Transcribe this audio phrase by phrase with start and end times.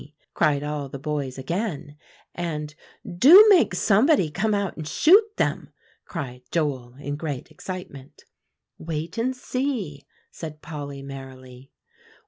[0.33, 1.95] cried all the boys again,
[2.33, 2.73] and,
[3.05, 5.69] "Do make somebody come out and shoot them,"
[6.05, 8.23] cried Joel in great excitement.
[8.79, 11.71] "Wait and see," said Polly merrily.